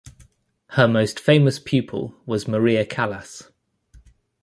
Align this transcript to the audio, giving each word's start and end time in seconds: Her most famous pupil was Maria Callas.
Her 0.69 0.87
most 0.87 1.19
famous 1.19 1.59
pupil 1.59 2.15
was 2.25 2.47
Maria 2.47 2.83
Callas. 2.87 3.51